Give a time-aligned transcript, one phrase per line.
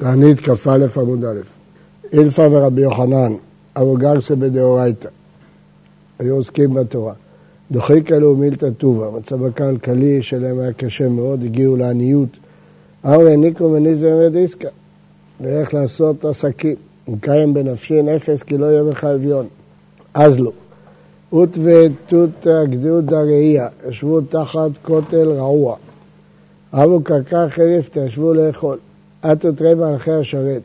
[0.00, 1.40] תענית כ"א עמוד א',
[2.12, 3.32] אילפא ורבי יוחנן,
[3.76, 5.08] אבו גרסה בדאורייתא,
[6.18, 7.12] היו עוסקים בתורה.
[7.70, 12.28] דוחיקה מילתא טובה, המצב הכלכלי שלהם היה קשה מאוד, הגיעו לעניות.
[13.06, 14.68] אמרי ניקו מניזם ודיסקה,
[15.40, 16.76] ואיך לעשות עסקים.
[17.08, 19.46] אם קיים בנפשי נפש כי לא יהיה בך אביון.
[20.14, 20.52] אז לא.
[21.32, 25.76] אות ותות גדוד הראייה, ישבו תחת כותל רעוע.
[26.72, 28.78] אבו קרקע חריפתא, ישבו לאכול.
[29.24, 30.62] אתו תראה מלכי השרת.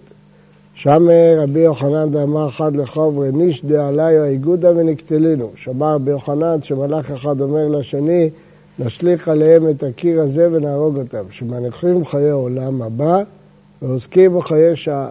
[0.73, 5.51] שם רבי יוחנן דאמר חד לחובר ניש דעליו האיגודה ונקטלינו.
[5.55, 8.29] שמע רבי יוחנן שמלאך אחד אומר לשני,
[8.79, 11.23] נשליך עליהם את הקיר הזה ונהרוג אותם.
[11.31, 13.23] שמניחים חיי עולם הבא
[13.81, 15.09] ועוסקים בחיי שעה.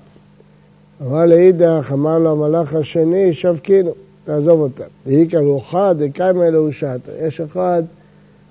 [1.01, 3.91] אבל לאידך אמר לו המלאך השני, שבקינו,
[4.25, 4.84] תעזוב אותם.
[5.06, 7.11] ואיכא אחד, דקיימא שעתא.
[7.27, 7.83] יש אחד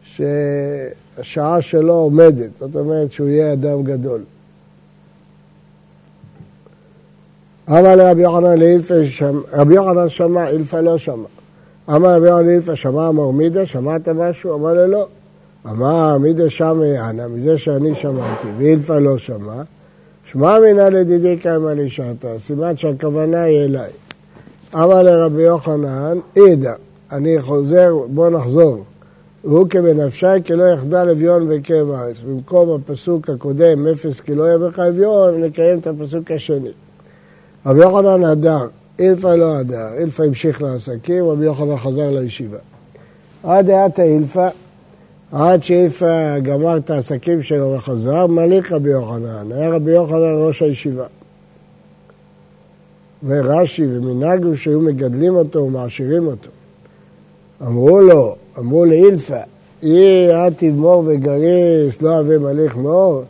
[0.04, 4.22] שהשעה שלו עומדת, זאת אומרת שהוא יהיה אדם גדול.
[7.70, 9.02] אמר לרבי יוחנן לאילפא,
[9.54, 11.28] רבי יוחנן שמע, אילפא לא שמע.
[11.90, 14.56] אמר רבי יוחנן לאילפא, שמע אמר מידה, שמעת משהו?
[14.56, 15.08] אמר לו לא.
[15.66, 19.62] אמר מידה שמע אנא, מזה שאני שמעתי, ואילפא לא שמע.
[20.26, 23.92] שמע מינא לדידי קיימא לשעתה, סימן שהכוונה היא אליי.
[24.76, 26.74] אמר לרבי יוחנן, אידא,
[27.12, 28.84] אני חוזר, בוא נחזור.
[29.44, 32.20] והוא כבנפשי כי לא יחדל אביון בקרב הארץ.
[32.20, 36.72] במקום הפסוק הקודם, אפס כי לא יהיה בך אביון, נקיים את הפסוק השני.
[37.66, 38.68] רבי יוחנן הדר,
[39.00, 42.58] אילפא לא הדר, אילפא המשיך לעסקים, רבי יוחנן חזר לישיבה.
[43.44, 44.50] עד דעת אילפא,
[45.32, 51.06] עד שאילפא גמר את העסקים שלו וחזר, מליק רבי יוחנן, היה רבי יוחנן ראש הישיבה.
[53.28, 56.50] ורש"י ומנהג הוא שהיו מגדלים אותו ומעשירים אותו.
[57.62, 59.42] אמרו לו, אמרו לאילפא,
[59.84, 63.24] יהיה אל תדמור וגריס, לא אהבה מליך מאור.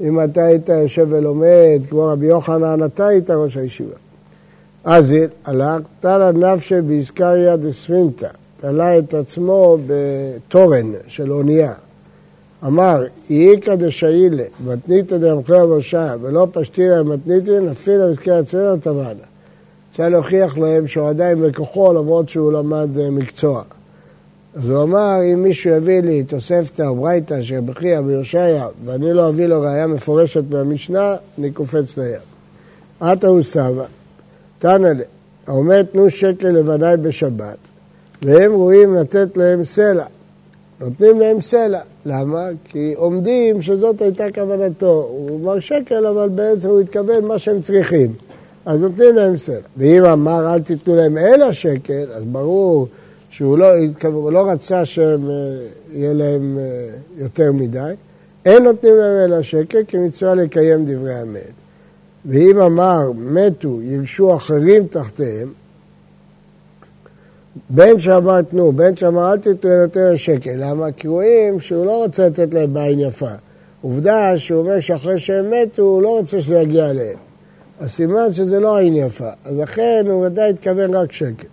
[0.00, 3.94] אם אתה היית יושב ולומד, כמו רבי יוחנן, אתה היית ראש הישיבה.
[4.84, 8.28] אז הלך, תלה נפשי באיסקריה דספינתא,
[8.60, 11.72] תלה את עצמו בתורן של אונייה.
[12.66, 19.10] אמר, איכא דשאילה, מתניתא דמחיה בראשה, ולא פשטירא מתניתא, נפילה מזכרת צבנה תבנה.
[19.96, 23.62] צריך להוכיח להם שהוא עדיין בכוחו, למרות שהוא למד מקצוע.
[24.56, 29.28] אז הוא אמר, אם מישהו יביא לי תוספתא או ברייתא של בחייא ביושעיה, ואני לא
[29.28, 32.20] אביא לו ראייה מפורשת מהמשנה, אני קופץ לים.
[33.00, 33.84] עטה הוא סבא,
[34.58, 35.04] תנא לה,
[35.46, 37.56] העומד תנו שקל לבניי בשבת,
[38.22, 40.04] והם רואים לתת להם סלע.
[40.80, 41.80] נותנים להם סלע.
[42.06, 42.46] למה?
[42.64, 45.08] כי עומדים שזאת הייתה כוונתו.
[45.10, 48.12] הוא אמר שקל, אבל בעצם הוא התכוון מה שהם צריכים.
[48.66, 49.66] אז נותנים להם סלע.
[49.76, 52.88] ואם אמר אל תיתנו להם אלא שקל, אז ברור
[53.30, 53.68] שהוא לא,
[54.32, 57.92] לא רצה שיהיה להם אה, יותר מדי,
[58.44, 61.52] אין נותנים להם אלא שקל כמצווה לקיים דברי המת.
[62.24, 65.52] ואם אמר מתו, ירשו אחרים תחתיהם,
[67.70, 70.54] בין שאמר תנו, בין שאמר אל תיתנו להם יותר שקל.
[70.56, 70.92] למה?
[70.92, 73.30] כי רואים שהוא לא רוצה לתת להם בעין יפה.
[73.82, 77.18] עובדה שהוא אומר שאחרי שהם מתו, הוא לא רוצה שזה יגיע אליהם.
[77.80, 79.30] אז סימן שזה לא עין יפה.
[79.44, 81.46] אז לכן הוא ודאי התכוון רק שקל.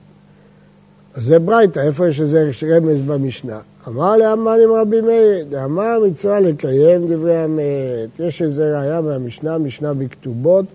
[1.18, 3.60] זה ברייתא, איפה יש איזה רמז במשנה?
[3.88, 8.20] אמר לאמן עם רבי מאיר, דאמר מצווה לקיים דברי המת.
[8.20, 10.66] יש איזה ראייה מהמשנה, משנה בכתובות,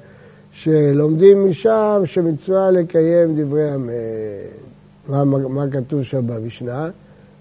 [0.52, 3.94] שלומדים משם שמצווה לקיים דברי המת.
[5.08, 6.90] מה, מה, מה כתוב שם במשנה?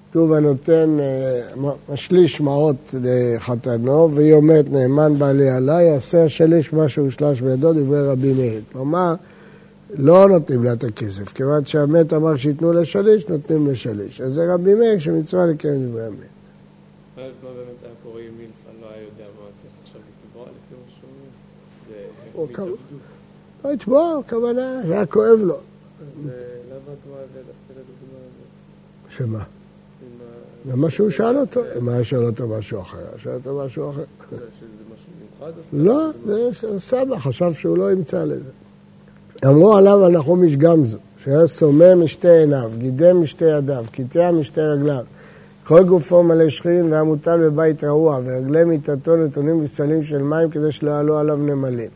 [0.09, 7.41] כתוב הנותן, אה, משליש מעות לחתנו, והיא אומרת נאמן בעלי עלי, יעשה השליש מה שהושלש
[7.41, 8.62] בידו, דברי רבי מאיר.
[8.74, 9.16] כלומר,
[9.90, 14.22] לא נותנים לה את הכסף, כיוון שהמת אמר שייתנו לשליש, נותנים לשליש.
[14.22, 16.18] אז זה רבי מאיר שמצווה לקיים דברי המת.
[16.18, 17.50] מה לא מה
[20.72, 22.75] מה שהוא אומר?
[23.66, 25.58] לא יתבוע, הכוונה, היה כואב לו.
[28.18, 29.18] הזאת?
[29.18, 29.44] שמה?
[30.72, 31.62] למה שהוא שאל אותו?
[31.78, 34.04] אם היה שואל אותו משהו אחר, היה שואל אותו משהו אחר.
[35.74, 38.50] לא, זה סבא, חשב שהוא לא ימצא לזה.
[39.45, 45.04] אמרו עליו הנחומיש גמזו, שהיה סומם משתי עיניו, גידם משתי ידיו, קיטע משתי רגליו.
[45.63, 50.72] כל גופו מלא שכין והיה מוטל בבית רעוע, ורגלי מיטתו נתונים בסלים של מים כדי
[50.72, 51.89] שלא יעלו עליו נמלים.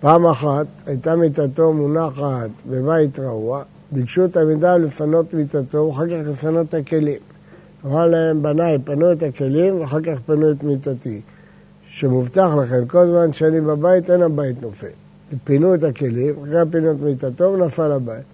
[0.00, 3.62] פעם אחת הייתה מיטתו מונחת בבית רעוע,
[3.92, 7.20] ביקשו תלמידיו לפנות מיטתו, ואחר כך לפנות את הכלים.
[7.86, 11.20] אמר להם, בניי, פנו את הכלים, ואחר כך פנו את מיטתי.
[11.88, 15.05] שמובטח לכם, כל זמן שאני בבית, אין הבית נופל.
[15.44, 18.24] פינו את הכלים, אחרי פינו את מיטתו ונפל הבית.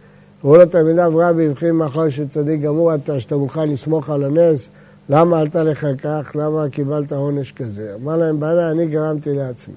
[0.44, 4.69] אמרו לתלמידיו רבי, הבחין מאחר שצדיק גמור אתה, שאתה מוכן לסמוך על הנס,
[5.09, 7.94] למה עלתה לך כך, למה קיבלת עונש כזה?
[8.03, 9.75] אמר להם, בעיניי, אני גרמתי לעצמי.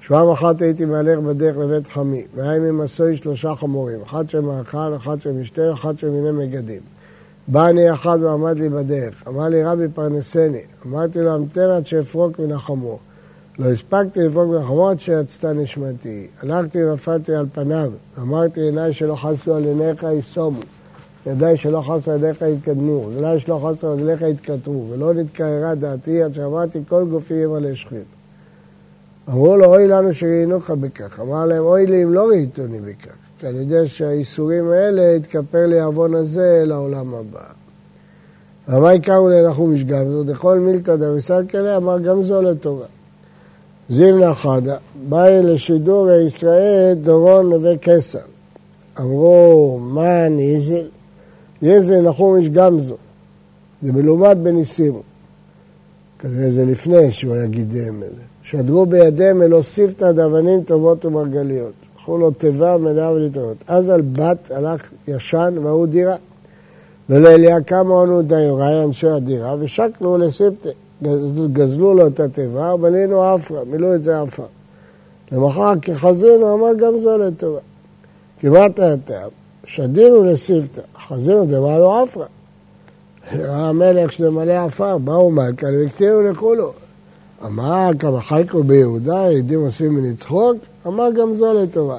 [0.00, 5.20] שבעה אחת הייתי מהלך בדרך לבית חמי, והיה ממסוי שלושה חמורים, אחד של מאכל, אחד
[5.20, 6.80] של משתה, אחד מיני מגדים.
[7.48, 12.38] בא אני אחד ועמד לי בדרך, אמר לי רבי פרנסני, אמרתי לו המתן עד שאפרוק
[12.38, 12.98] מן החמור.
[13.58, 16.26] לא הספקתי מן החמור עד שיצתה נשמתי.
[16.42, 20.60] הלכתי ונפלתי על פניו, אמרתי עיניי שלא חסו על עיניך יסומו,
[21.26, 26.22] ידיי שלא חסו על ידיך יתקדמו, רגליי שלא חסו על רגליך יתקטרו, ולא נתקררה דעתי
[26.22, 28.02] עד שאמרתי כל גופי ימלא שכין.
[29.28, 31.20] אמרו לו, אוי לנו שראיינוך בכך.
[31.20, 33.12] אמר להם, אוי לי אם לא ראיתוני בכך.
[33.38, 37.42] כי אני יודע שהאיסורים האלה יתכפר לי העוון הזה לעולם הבא.
[38.68, 40.24] ומה יקראו לנחום משגמזו?
[40.24, 42.84] דכל מילתא דריסלקלה אמר גם זו לטובה.
[43.88, 44.76] זימנה חדה,
[45.08, 48.18] באי לשידור ישראל דורון נווה קסר.
[49.00, 50.86] אמרו, מה ניזל?
[51.62, 52.96] יזל נחום איש גמזו.
[53.82, 55.02] זה מלומד בניסימו.
[56.18, 58.22] כנראה זה לפני שהוא יגיד את זה.
[58.42, 61.72] שדרו בידיהם אלו סיפתא דאבנים טובות ומרגליות.
[61.94, 63.56] לקחו לו תיבה מלאה ולטעות.
[63.66, 66.16] אז על בת הלך ישן והוא דירה.
[67.10, 70.70] ולאליעקם עונו דיוראי אנשי הדירה ושקנו לסיפתא.
[71.52, 74.46] גזלו לו את התיבה ובלינו עפרא, מילאו את זה עפר.
[75.32, 77.60] למחר כחזינו אמר גם זו לטובה.
[78.40, 79.30] כמעט הטעם,
[79.64, 82.26] שדינו לסיפתא, חזינו דמה לו עפרא.
[83.32, 86.72] ראה המלך שזה מלא עפר, באו מלכה והקטירו לכולו.
[87.44, 90.56] אמר כמה חייקו ביהודה, יהודים עושים ממני צחוק,
[90.86, 91.98] אמר גם זו לטובה.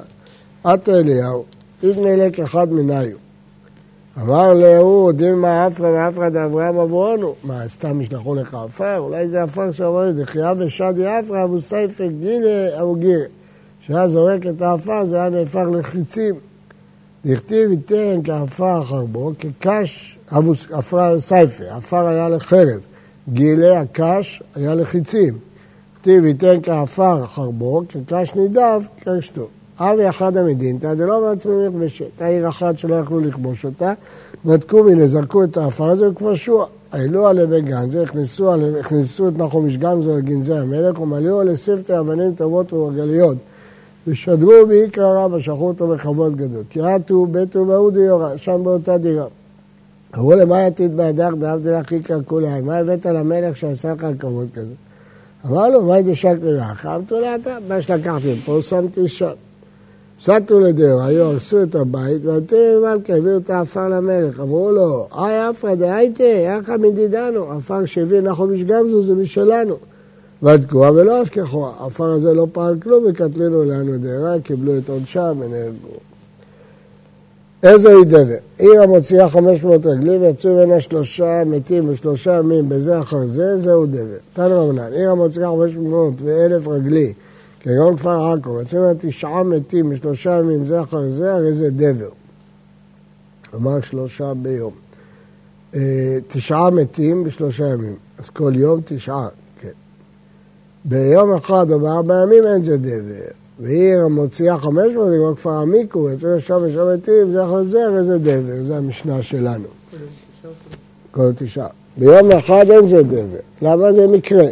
[0.63, 1.43] עתה אליהו,
[1.83, 3.17] איבנה לק אחד מניו.
[4.17, 7.35] אמר להוא, דילמה עפרא ועפרא דאברהם עבורנו.
[7.43, 8.97] מה, סתם ישלחו לך עפר?
[8.97, 13.25] אולי זה עפר שאמר לי, דחייה ושדי עפרא אבו סייפק גילה אבו גירה.
[13.81, 16.35] כשהיה זורק את העפר זה היה נהפך לחיצים.
[17.25, 20.17] דכתיב ייתן כעפר חרבו, כקש,
[20.71, 22.79] עפר סייפה, עפר היה לחרב.
[23.29, 25.37] גילי הקש היה לחיצים.
[26.01, 29.47] כתיב ייתן כעפר חרבו, כקש נידב, קשתו.
[29.79, 32.21] אבי אחד המדינתא דלא מעצמם לכבשת.
[32.21, 33.93] העיר אחת שלא יכלו לכבוש אותה,
[34.45, 36.65] נתקו ממנה, זרקו את העפר הזה וכבשו.
[36.91, 43.37] העלו עלי בגנזה, הכניסו, הכניסו את נחום משגמזו לגנזי המלך ומלאו לספתי אבנים טובות ורגליות.
[44.07, 46.63] ושדרו באיקרא רבא, שלחו אותו בכבוד גדול.
[46.69, 49.25] כי עטו ביתו ואודי יורה, שם באותה דירה.
[50.15, 54.73] אמרו למה יתיד בהדך דאבדי לך איקרא כולי, מה הבאת למלך שעשה לך כבוד כזה?
[55.45, 56.85] אמר לו, מה ידשק לך?
[56.85, 57.35] אמרתו לה,
[57.67, 59.31] מה שלקחתי פה, שמתי שם.
[60.21, 64.39] סטו לדאו, היו הרסו את הבית, ואתם מלכה הביאו את העפר למלך.
[64.39, 69.75] אמרו לו, היי עפרא דהייתה, יחא מדידנו, עפר שהביא נחום איש גמזו זה משלנו.
[70.43, 75.97] ודקוה ולא אשכחו, העפר הזה לא פעל כלום וקטלינו לנו דהרה, קיבלו את עונשם ונהרגו.
[77.63, 78.35] איזו היא דבר?
[78.57, 84.17] עיר המוציאה 500 רגלים ויצאו ממנה שלושה מתים ושלושה ימים בזה אחר זה, זהו דבר.
[84.35, 87.13] כאן רבנן, עיר המוציאה 500 ואלף רגלי
[87.59, 92.09] כגון כפר עכו, ממנה תשעה מתים בשלושה ימים זה אחר זה, הרי זה דבר.
[93.55, 94.73] אמר שלושה ביום.
[95.75, 99.27] אה, תשעה מתים בשלושה ימים, אז כל יום תשעה,
[99.61, 99.69] כן.
[100.85, 103.31] ביום אחד או בארבע ימים אין זה דבר.
[103.59, 108.03] ועיר המוציאה חמש מאות, כבר כפר עמיקו, יוצא שם ושם מתים, זה אחר זה, הרי
[108.03, 109.67] זה דבר, זה המשנה שלנו.
[111.11, 111.67] כל תשעה.
[111.97, 113.39] ביום אחד אין זה דבר.
[113.61, 114.47] למה זה מקרה?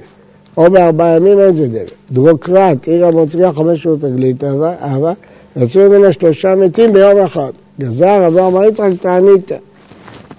[0.58, 1.80] או בארבעה ימים אין זה דבר.
[2.12, 5.14] דרוקרט, עיר המוצרייה חמש מאות רגלית, אהבה,
[5.56, 7.52] יצאו ממנה שלושה מתים ביום אחד.
[7.80, 9.52] גזר רבי אמר יצחק תענית.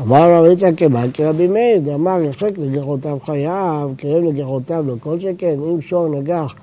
[0.02, 5.57] אמר רבי יצחק כמאן כרבי מאיר, אמר יחק לגחותיו חייו, קרב לגחותיו לא כל שכן,
[5.71, 6.54] אם שור נגח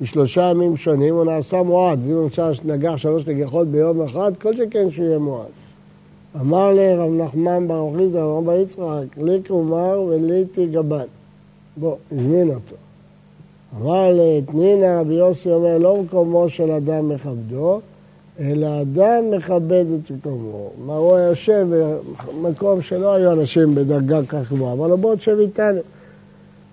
[0.00, 2.28] בשלושה ימים שונים הוא נעשה מועד, אם הוא
[2.64, 5.46] נגח שלוש נגיחות ביום אחד, כל שכן שהוא יהיה מועד.
[6.40, 11.06] אמר לרב נחמן ברוך חיסדא, רבי יצחק, לי קומר ולי תיגבן.
[11.76, 12.85] בוא, הזמין אותו.
[13.74, 17.80] אמר לתנינה רבי יוסי אומר, לא מקומו של אדם מכבדו,
[18.40, 20.70] אלא אדם מכבד את מקומו.
[20.86, 21.66] מה הוא יושב
[22.42, 25.80] במקום שלא היו אנשים בדרגה כך גבוהה, אבל הוא בוא תשב איתנו.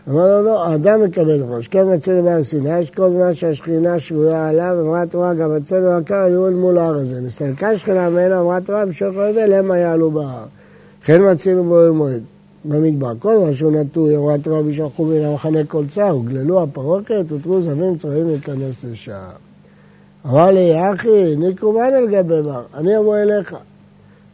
[0.09, 1.67] אמר לו, לא, האדם מקבל ראש.
[1.67, 6.25] כן מצאנו בהר סיני, יש כל זמן שהשכינה שרויה עליו, אמרה תורה, גם אצלנו הקר
[6.25, 7.21] אל מול ההר הזה.
[7.21, 10.45] נסתלקה שכינה ממנו, אמרה תורה, בשוך היבל, המה יעלו בהר.
[11.03, 12.23] כן מצינו בו מועד.
[12.65, 13.11] במדבר.
[13.19, 17.97] כל מה שהוא נטוי, אמרה תורה וישלחו מן המחנה כל צער, הוגללו הפרוקת, הותרו זבים
[17.97, 19.31] צרעים להיכנס לשער.
[20.25, 23.55] אמר לי, אחי, ניקו מן על גבי בר, אני אבוא אליך.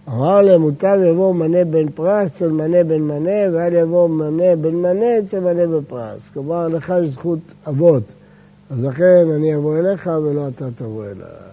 [0.10, 4.76] אמר להם, מוטב יבוא מנה בן פרס אצל מנה בן מנה, ואל יבוא מנה בן
[4.76, 6.30] מנה אצל מנה בפרס.
[6.34, 8.12] כלומר, לך יש זכות אבות.
[8.70, 11.50] אז לכן אני אבוא אליך ולא אתה תבוא אליי.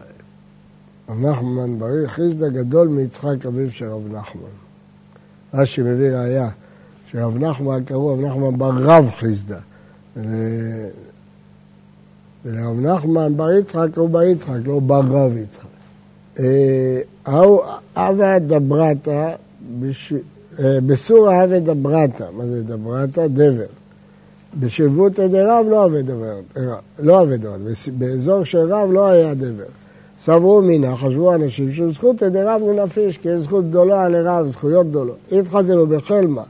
[1.09, 4.43] רב נחמן בריא, חיסדא גדול מיצחק אביו של רב נחמן.
[5.55, 6.49] רש"י מביא ראייה.
[7.07, 9.59] שרב נחמן קראו רב נחמן בר רב חיסדא.
[12.45, 15.67] ולרב נחמן בר יצחק הוא בר יצחק, לא בר רב יצחק.
[17.97, 19.35] אבא דברתא,
[20.61, 23.27] בסורא אבא דברתא, מה זה דברתא?
[23.27, 23.65] דבר.
[24.61, 26.41] בשבותא דרב לא עבד דבר,
[26.99, 27.57] לא עבד דבר,
[27.99, 29.65] באזור של רב לא היה דבר.
[30.21, 35.17] סברו מינה, חשבו אנשים שזכותא דרב ננפיש, כי יש זכות גדולה לרב, זכויות גדולות.
[35.33, 36.43] איתחזרו בחלמה,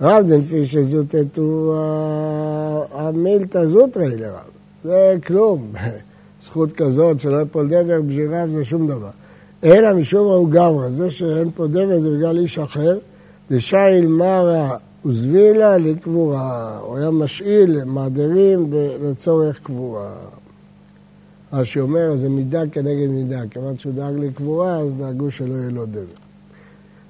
[0.00, 1.74] רב דנפיש זוטטו
[2.92, 4.50] המילתא זוטרי לרב.
[4.84, 5.72] זה כלום.
[6.44, 9.10] זכות כזאת שלא יפול דבר בשביל רב זה שום דבר.
[9.64, 12.98] אלא משום הוא גברא, זה שאין פה דבר זה בגלל איש אחר.
[13.50, 16.78] דשאיל מרא וזבילה לקבורה.
[16.78, 18.72] הוא היה משאיל מעדרים
[19.02, 20.12] לצורך קבורה.
[21.52, 23.40] רש"י אומר, זה מידה כנגד מידה.
[23.50, 26.25] כיוון שהוא דאג לקבורה, אז דאגו שלא יהיה לו דבר.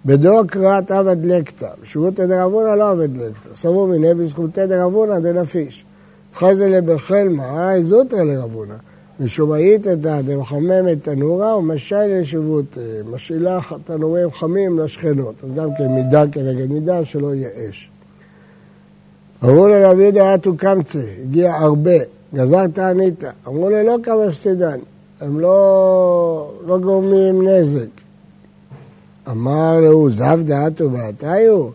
[0.07, 3.57] בדור קראת עבד לקטא, בשבותא דרבונא לא עבד לקטא.
[3.57, 5.85] סבור מיניה בזכותא דרבונא דנפיש.
[6.35, 8.75] חזלה בחלמא, אה, זוטרא לרבונא.
[9.21, 12.79] משומעית את דמחממת תנורה ומשי לשבות,
[13.11, 15.35] משאילה תנורים חמים לשכנות.
[15.45, 17.91] אז גם כן מידה כנגד מידה, שלא יהיה אש.
[19.45, 21.99] אמרו לרבי יהודה אתו קמצא, הגיע הרבה,
[22.35, 23.25] גזר תענית.
[23.47, 24.79] אמרו לו לא כמה הפסידן,
[25.21, 28.06] הם לא, לא גורמים נזק.
[29.31, 31.69] אמר לו, זב דעתו ועתיו?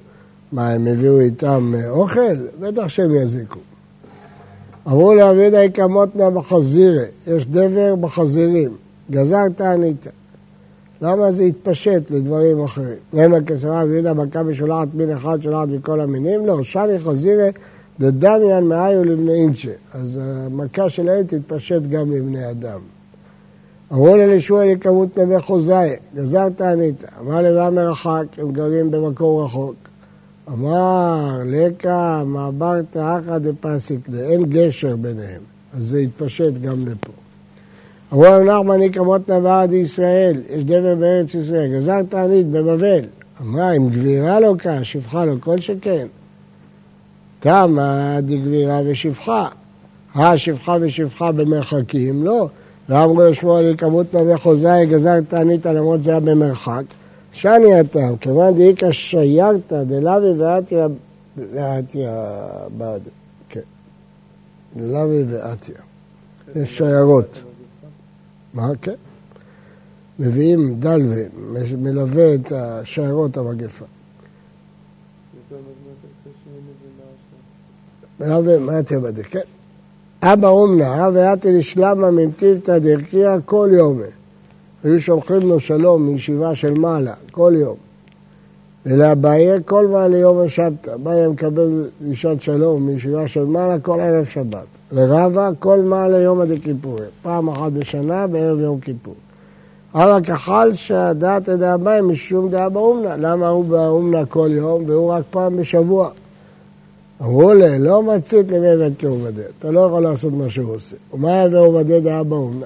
[0.51, 2.36] מה, הם הביאו איתם אוכל?
[2.60, 3.60] בטח שהם יזיקו.
[4.88, 8.75] אמרו לרבי יהודה יקמותנה בחזירי, יש דבר בחזירים,
[9.12, 10.08] גזר תענית.
[11.01, 12.98] למה זה התפשט לדברים אחרים?
[13.13, 16.46] למה כסברה רבי יהודה מכה משולחת מין אחד שולחת מכל המינים?
[16.46, 17.50] לא, שני חזירי
[18.00, 19.72] דדמיין מאיו לבני אינצ'ה.
[19.93, 22.79] אז המכה שלהם תתפשט גם לבני אדם.
[23.94, 27.04] אמרו ללישוע לכמות נווה חוזאי, גזר תענית.
[27.20, 29.76] אמר לבא מרחק, הם גרים במקום רחוק.
[30.48, 35.42] אמר, לקה מעברת אחא דפסיקנה, אין גשר ביניהם,
[35.78, 37.12] אז זה התפשט גם לפה.
[38.14, 43.06] אמרו רב נחמן יקמות נבר דישראל, יש דבר בארץ ישראל, גזר תענית בבבל.
[43.42, 46.08] אמרה, אם גבירה לא קה, שפחה לא כל שכן.
[47.42, 49.48] כמה דגבירה ושפחה.
[50.16, 52.24] השפחה ושפחה במרחקים?
[52.24, 52.48] לא.
[52.92, 56.84] ואמרו לשמוע לי כמות נווה חוזאי, גזר תענית למרות זה היה במרחק.
[57.34, 60.88] שני הטעם, כיוון דאיכא שיירתא דלאוי ואתיה
[61.38, 62.12] ואתיה
[62.78, 63.02] בעד,
[63.50, 63.60] כן,
[64.76, 65.76] דלאוי ואתיה,
[66.56, 67.40] יש שיירות,
[68.54, 68.96] מה, כן,
[70.20, 71.24] מביאים דלווה,
[71.78, 73.86] מלווה את השיירות המגפה.
[78.20, 79.40] מלווה, מה אתיה בדק, כן.
[80.24, 84.04] אבא אומנה, ואתי לשלמה ממטיבתא דרכיה כל יומי.
[84.84, 87.75] היו שולחים לו שלום מישיבה של מעלה, כל יום.
[88.86, 90.92] ולאביי כל מעלה יום השבתא.
[90.94, 94.66] אביי מקבל דרישת שלום מישיבה של מעלה כל ערב שבת.
[94.92, 97.06] לרבה כל מעלה יום עדי כיפורי.
[97.22, 99.16] פעם אחת בשנה בערב יום כיפור.
[99.96, 103.18] אבל כחל שהדעת דאביי משום דעה באומנה.
[103.18, 106.10] למה הוא באומנה כל יום והוא רק פעם בשבוע?
[107.22, 109.46] אמרו לי, לא מצית בית כעובדיה.
[109.60, 110.96] אתה לא יכול לעשות מה שהוא עושה.
[111.13, 112.66] ומה יבוא עובדיה דעה באומנה?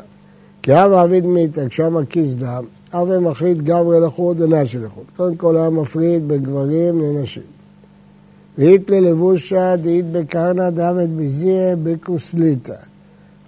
[0.61, 5.03] כי אב עביד מיתק, שם כיס דם, אב מחליט גברי לחוד ונשי לחוד.
[5.17, 7.43] קודם כל היה מפריד בין גברים לנשים.
[8.57, 12.75] ואית ללבושה דאית בקרנה דמת בזיה בקוסליטה.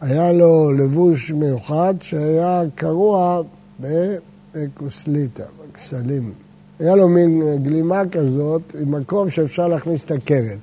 [0.02, 3.42] היה לו לבוש מיוחד שהיה קרוע
[3.80, 6.32] בקוסליטה, בכסלים.
[6.80, 10.58] היה לו מין גלימה כזאת עם מקום שאפשר להכניס את הקרן.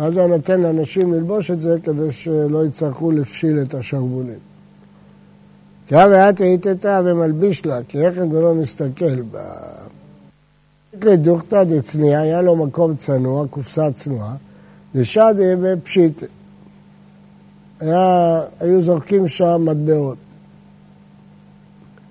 [0.00, 4.38] ואז היה נותן לאנשים ללבוש את זה כדי שלא יצטרכו לפשיל את השרוולים.
[5.86, 9.38] כי ואת ראיתתה ומלביש לה, כי איך ולא מסתכל ב...
[11.02, 14.34] לדוכתא דצניע, היה לו מקום צנוע, קופסה צנועה,
[14.94, 16.26] ושדי בפשיטה.
[17.80, 20.18] היה, היו זורקים שם מטבעות.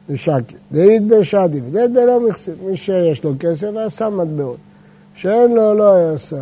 [0.10, 0.55] ושקי.
[0.72, 2.53] דאית בשדי, ודאית בלא מכסים.
[2.65, 4.58] מי שיש לו כסף היה שם מטבעות.
[5.15, 6.38] שאין לו, לא היה שם.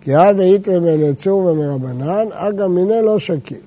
[0.00, 3.58] כי הווה איתרם אל יצור ומרבנן, אגא מיניה לא שקיל.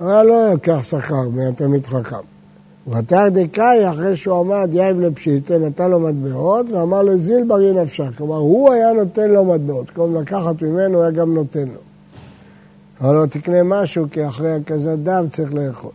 [0.00, 2.16] אבל לא לקח שכר מהתלמיד חכם.
[2.88, 8.08] ותר דקאי, אחרי שהוא עמד יאיב לפשיטה, נתן לו מטבעות, ואמר לו זיל בריא נפשך.
[8.18, 9.86] כלומר, הוא היה נותן לו מטבעות.
[9.86, 11.80] במקום לקחת ממנו, הוא היה גם נותן לו.
[13.00, 15.90] אבל לא תקנה משהו, כי אחרי הכזת דם צריך לאכול.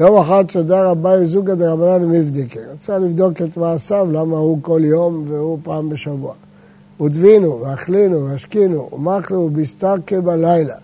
[0.00, 2.60] יום אחד שדר אביי זוגא דרבנן מבדיקה.
[2.72, 6.34] רצה לבדוק את מעשיו, למה הוא כל יום והוא פעם בשבוע.
[7.00, 10.74] ודבינו, ואכלינו, והשקינו, ומחנו, ובסתרקה בלילה.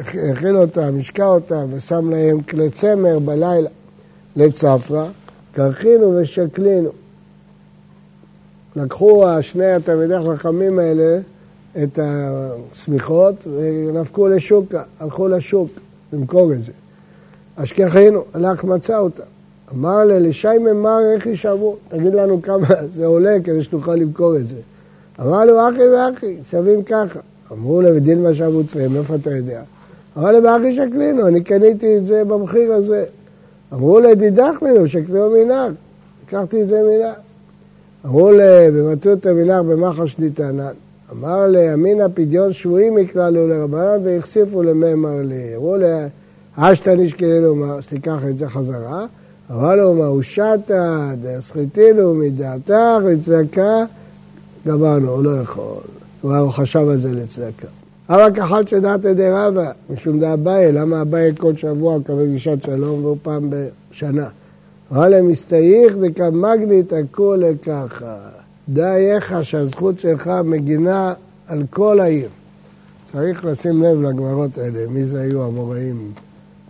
[0.00, 3.70] הכיל אותם, השקע אותם, ושם להם כלי צמר בלילה
[4.36, 5.06] לצפרא,
[5.52, 6.90] קרחינו ושקלינו.
[8.76, 11.18] לקחו שני התלמידי החכמים האלה
[11.82, 15.70] את השמיכות ונפקו לשוקה, הלכו לשוק.
[16.12, 16.72] למכור את זה.
[17.56, 19.22] אשכחינו, הלך מצא אותה.
[19.72, 21.76] אמר לה, לשי ממר איך ישבו?
[21.88, 24.56] תגיד לנו כמה זה עולה כדי שתוכל למכור את זה.
[25.20, 27.20] אמר לו, אחי ואחי, שווים ככה.
[27.52, 29.62] אמרו לה, ודין מה שבו צפים, איפה אתה יודע?
[30.18, 33.04] אמר לה, באחי שקלינו, אני קניתי את זה במחיר הזה.
[33.72, 35.72] אמרו לה, דידך ממנו, שקלינו מנהג.
[36.26, 37.14] לקחתי את זה מנהג.
[38.06, 40.72] אמרו לה, במטותא מנהג במחש ניתנן.
[41.12, 45.56] אמר לה, אמינא פדיון שבויים יקללו לרבנן והכסיפו למאמר לי.
[45.56, 46.06] אמרו לה,
[46.56, 49.06] אשתא נשקלי לומר, שתיקח את זה חזרה.
[49.50, 53.84] אמר לו, מה הוא שתא, דסחיתינו מדעתך לצדקה,
[54.66, 55.82] גמרנו, הוא לא יכול.
[56.20, 57.66] הוא חשב על זה לצדקה.
[58.08, 63.04] אבל כחת שדעת ידי רבא, משום דא אביי, למה אביי כל שבוע מקבל גישת שלום
[63.04, 64.28] והוא פעם בשנה?
[64.92, 68.16] אמר להם, מסתייך דקמגנית הכולי ככה.
[68.68, 71.14] דעייך שהזכות שלך מגינה
[71.48, 72.28] על כל העיר.
[73.12, 76.12] צריך לשים לב לגמרות האלה, מי זה היו המוראים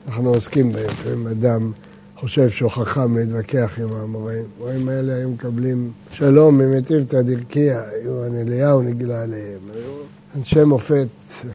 [0.07, 1.73] אנחנו עוסקים בהם, אם אדם
[2.17, 4.45] חושב שהוא חכם להתווכח עם המוראים.
[4.57, 9.93] המוראים האלה היו מקבלים שלום ממטיבתא דרכיה, היו אליהו נגלה עליהם, היו
[10.37, 11.07] אנשי מופת.